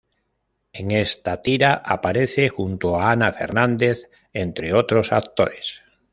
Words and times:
En 0.73 0.89
esta 0.89 1.43
tira 1.43 1.75
aparece 1.75 2.49
junto 2.49 2.99
a 2.99 3.11
Ana 3.11 3.31
Fernández 3.33 4.09
entre 4.33 4.73
otros 4.73 5.11
actores. 5.13 5.83